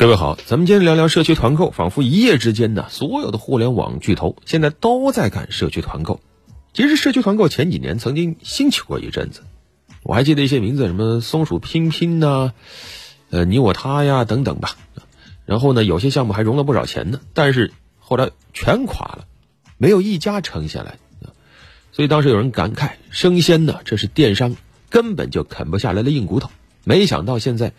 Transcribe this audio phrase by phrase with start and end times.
[0.00, 1.70] 各位好，咱们今天聊聊社区团购。
[1.70, 6.22] 仿佛一夜之间呢，所有的互联网巨头现在都在干社区团购。
[6.72, 9.42] 其实社区团购前几年曾经兴起过一阵子，
[10.02, 12.54] 我还记得一些名字，什么松鼠拼拼呐，
[13.28, 14.70] 呃你我他呀等等吧。
[15.44, 19.26] 然后呢，有些项目还融了不少钱呢，但是后来全垮了，
[19.76, 20.96] 没有一家撑下来。
[21.92, 24.56] 所以当时有人感慨，生鲜呢，这是电商
[24.88, 26.48] 根本就啃不下来的硬骨头。
[26.84, 27.74] 没想到现在。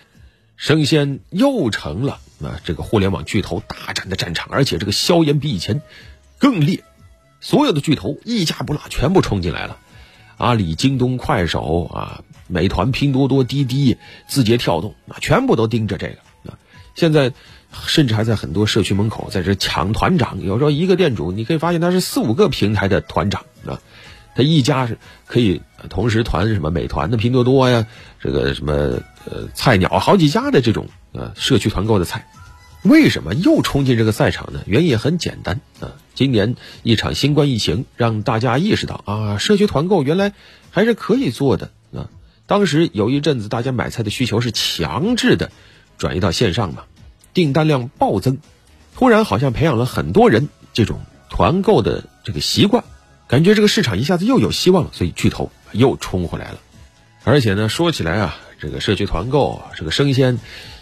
[0.61, 5.81] 生鲜又成了啊这个互联网巨头大战的战场，而且这个硝烟比以前
[6.38, 6.83] 更烈，
[7.39, 9.79] 所有的巨头一家不落全部冲进来了，
[10.38, 13.97] 阿里、京东、快手啊、美团、拼多多、滴滴、
[14.27, 16.59] 字节跳动啊，全部都盯着这个啊。
[16.93, 17.33] 现在
[17.88, 23.81] 甚至还在很多社区门口在这抢团长，有时候一个店主你可以发现他是四五个平台的团长啊。
[24.33, 27.85] 他一家是可以同时团什么美团的、拼多多呀，
[28.21, 32.27] 这个什么呃菜鸟好几家的这种呃社区团购的菜，
[32.84, 34.61] 为什么又冲进这个赛场呢？
[34.66, 40.33] 原因很简单啊，今年一场新冠疫情让大家意识到啊，社区团购原来
[40.69, 42.09] 还是可以做的啊。
[42.47, 45.52] 当时有一阵子大家买菜的需求是强制的
[45.97, 46.83] 转移到线上嘛，
[47.33, 48.39] 订单量暴增，
[48.95, 50.99] 突然好像培养了很多人这种
[51.30, 52.83] 团购的这个习惯。
[53.27, 56.59] 感觉这个市场一下子又有希望了，所以巨头又冲回来了。
[57.23, 60.38] 而且呢，说起来啊，这个社区团购，这个生鲜，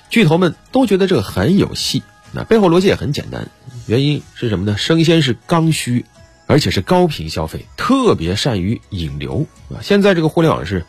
[0.10, 2.04] 巨头们都觉得这个很有戏。
[2.32, 3.50] 那背后逻辑也很简单，
[3.88, 4.78] 原因是什么呢？
[4.78, 6.06] 生鲜是刚需，
[6.46, 9.80] 而且是高频消费，特别善于引流啊。
[9.82, 10.86] 现在这个互联网是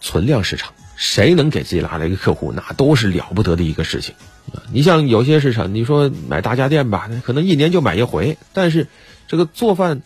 [0.00, 4.14] 存量市场，谁能给自己拉来一个客户，那都是了不得的一个事情
[4.52, 4.62] 啊。
[4.72, 8.88] 你像有些市场，你说买大家电吧，可能一年就买一回，但是
[9.26, 10.02] 这个做饭。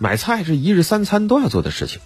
[0.00, 2.00] 买菜是一日三餐都要做的事情，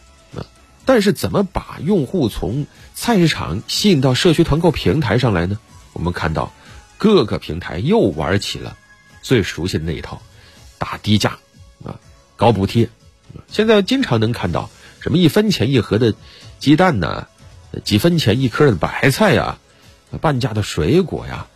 [0.85, 5.59] 但是怎么把用户从菜市场吸引到社区团购平台上来呢？
[5.93, 6.53] 我们看到
[6.99, 8.77] 各个平台又玩起了
[9.23, 10.21] 最熟悉的那一套，
[10.79, 11.39] 打低价，
[11.85, 12.01] 啊，
[12.37, 12.89] 搞补贴，
[13.49, 14.71] 现在经常能看到
[15.01, 16.15] 什么一分钱一盒的
[16.59, 17.29] 鸡蛋呢，
[17.85, 19.59] 几分钱一颗的白菜呀，
[20.21, 21.47] 半价的水果呀，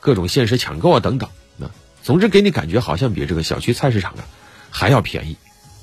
[0.00, 1.30] 各种限时抢购啊等等，
[1.60, 1.70] 啊，
[2.02, 4.24] 总之给你感觉好像比这个小区菜市场啊
[4.70, 5.36] 还要便宜。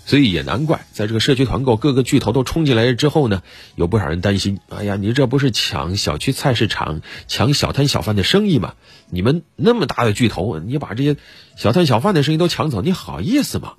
[0.10, 3.44] 所以也难怪，在这个社区团购各个巨头都冲进来之后呢，
[3.76, 8.74] 有不少人担心：哎呀，你这不是抢小区菜市场、抢小摊小贩的生意吗？
[9.12, 11.16] 你们那么大的巨头，你把这些
[11.56, 13.74] 小摊小贩的生意都抢走，你好意思吗？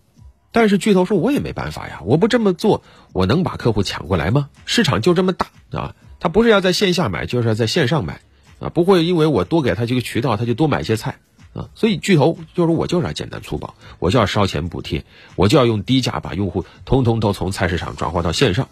[0.53, 4.51] 但是巨头说：“我也没办法呀，我不这么做，我能把客户抢过来吗？
[4.67, 8.21] 市场就这么大啊，他不是要在线下买，就是要在线上买
[8.61, 11.19] 啊，不会因为我多给他这个渠道，他就多买些菜。”
[11.53, 18.69] 啊，所以巨头就是我就是要简单粗暴，我就要烧钱补贴，我就要用低价把用户通通都从菜市场转化到线上。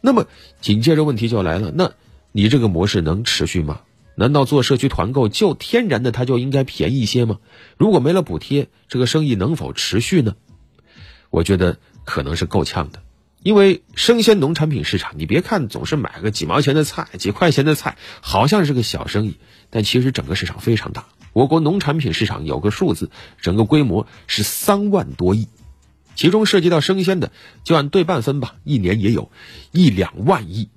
[0.00, 0.26] 那么
[0.60, 1.92] 紧接着问题就来了，那
[2.32, 3.82] 你这个模式能持续吗？
[4.14, 7.38] 难道做社区团购就天然的它就应该便宜一些吗？
[7.76, 10.34] 如果没了补贴，这个生意能否持续呢？
[11.30, 13.02] 我觉得可能是够呛的，
[13.42, 19.36] 因为生鲜农产品市场，你别看总是买个几毛钱的菜、几块钱的菜，好像是个小生意，
[19.70, 21.06] 但其实整个市场非常大。
[21.32, 23.10] 我国农产品市场有个数字，
[23.40, 25.48] 整个规模是三万多亿，
[26.14, 27.32] 其中涉及到生鲜的，
[27.64, 29.30] 就按对半分吧，一年也有
[29.70, 30.68] 一两万亿，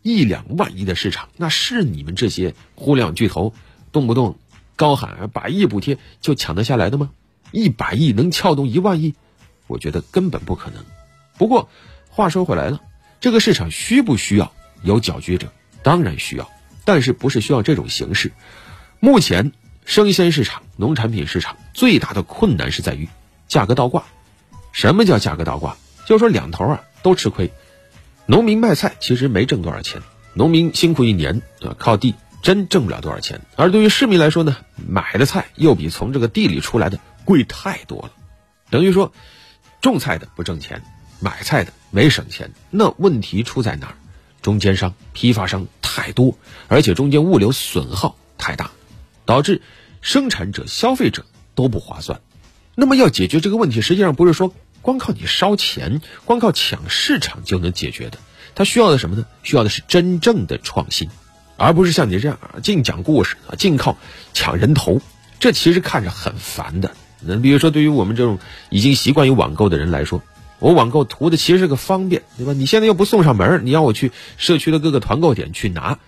[0.00, 3.52] 一两万亿的市场，那是你们这些互联网巨头
[3.92, 4.38] 动不动
[4.74, 7.10] 高喊百亿补贴就抢得下来的吗？
[7.52, 9.14] 一百亿能撬动一万亿，
[9.66, 10.82] 我觉得根本不可能。
[11.36, 11.68] 不过
[12.08, 12.80] 话说回来了，
[13.20, 14.50] 这个市场需不需要
[14.82, 15.52] 有搅局者？
[15.82, 16.50] 当然需要，
[16.86, 18.32] 但是不是需要这种形式？
[18.98, 19.52] 目前。
[19.90, 23.08] 生鲜市场、农产品市场最大的困难是在于
[23.48, 24.04] 价格倒挂。
[24.70, 25.76] 什么叫价格倒挂？
[26.06, 27.50] 就说两头啊都吃亏。
[28.24, 30.00] 农民卖菜其实没挣多少钱，
[30.32, 33.40] 农民辛苦一年啊靠地真挣不了多少钱。
[33.56, 38.12] 而对于市民来说呢，买的菜又比从这个地里出来的贵太多了。
[38.70, 39.12] 等于说，
[39.80, 40.84] 种菜的不挣钱，
[41.18, 42.52] 买菜的没省钱。
[42.70, 43.94] 那问题出在哪儿？
[44.40, 48.70] 中间商、批发商太多，而且中间物流损耗太大，
[49.30, 49.62] 导致。
[50.02, 52.22] 生产者、消费者都不划算，
[52.74, 58.16] 那么要解决这个问题，实际上不是说光靠你烧钱、光靠抢市场就能解决的。
[58.54, 59.26] 它需要的什么呢？
[59.42, 61.10] 需要的是真正的创新，
[61.58, 63.98] 而不是像你这样啊，净讲故事啊，净靠
[64.32, 65.02] 抢人头。
[65.38, 66.96] 这其实看着很烦的。
[67.20, 68.38] 那比如说，对于我们这种
[68.70, 70.22] 已经习惯于网购的人来说，
[70.60, 72.54] 我网购图的其实是个方便，对吧？
[72.54, 75.98] 你现在又不送上门，你要我去社区的各个团购点去拿，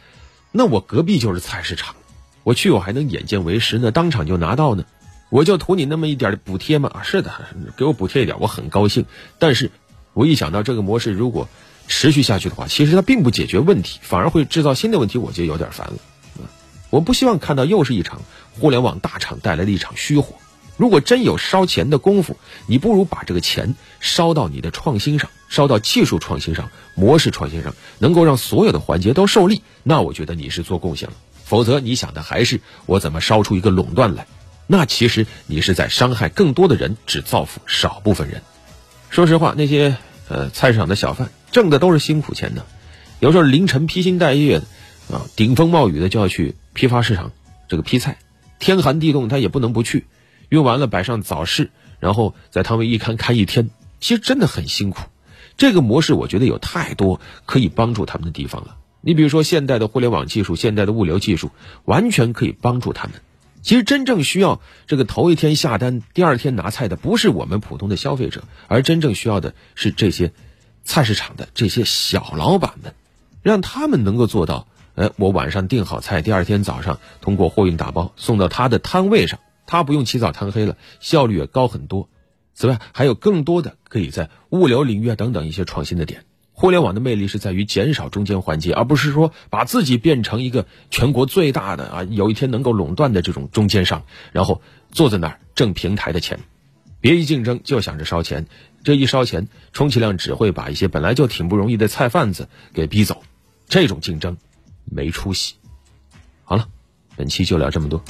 [0.51, 1.95] 那我隔壁就是菜市场。
[2.45, 4.85] 我去，我还能眼见为实呢，当场就拿到呢，
[5.31, 6.91] 我就图你那么一点补贴嘛。
[6.93, 7.33] 啊，是的，
[7.77, 9.07] 给我补贴一点，我很高兴。
[9.39, 9.71] 但是，
[10.13, 11.49] 我一想到这个模式如果
[11.89, 15.95] 持续下去的话，其实它并不解决问题，反而会制造新的问题，我就有点烦了。
[16.91, 18.21] 我不希望看到又是一场
[18.59, 20.35] 互联网大厂带来的一场虚火。
[20.77, 22.37] 如果真有烧钱的功夫，
[22.67, 29.63] 你不如把这个钱烧到你的创新上，烧到技术创新上、模式创新上，能够让所有的环节都受力。
[29.83, 31.15] 那我觉得你是做贡献了。
[31.53, 34.27] 否则，你想的还是我怎么烧出一个垄断来？
[34.67, 38.41] 那其实你是在伤害更多的人，只造福少部分人。
[39.11, 39.99] 说实话，那些
[40.31, 42.65] 呃菜市场的小贩挣的都是辛苦钱的，
[43.21, 44.65] 有时候凌晨披星戴月的
[45.15, 47.33] 啊，顶风冒雨的就要去批发市场
[47.69, 48.17] 这个批菜，
[48.59, 50.07] 天寒地冻他也不能不去。
[50.49, 51.71] 用完了摆上早市，
[52.01, 53.69] 然后在摊位一看看一天，
[54.01, 55.03] 其实真的很辛苦。
[55.59, 58.77] 这个模式我觉得有太多可以帮助他们的地方了。
[59.03, 61.51] 你比如说现代的互联网技术、现代的物流技术，
[61.85, 63.21] 完全可以帮助他们。
[63.61, 70.33] 其实真正需要这个头一天下单、第二天拿菜的，不是我们普通的消费者，而真正需要的是这些
[70.85, 72.95] 菜市场的这些小老板们，
[73.43, 79.39] 让他们能够做到：哎，我晚上订好菜，第二天早上通过货运打包送到他的摊位上。
[79.65, 82.09] 他不用起早贪黑了，效率也高很多。
[82.53, 86.25] 此外，还有更多的可以在物流领域啊等等一些创新的点。
[86.63, 94.63] 互联网的魅力是在于减少中间环节，而不是说把自己变成一个全国最大的啊，有一天能够垄断的这种中间商，然后
[94.93, 96.39] 坐在那儿挣平台的钱。
[97.01, 98.47] 别一竞争就想着烧钱，
[98.85, 103.25] 这一烧钱，充其量只会把一些本来就挺不容易的菜贩子给逼走。
[103.67, 104.37] 这种竞争
[104.85, 105.57] 没出息。
[106.45, 106.69] 好了，
[107.17, 108.05] 本期就聊这么多。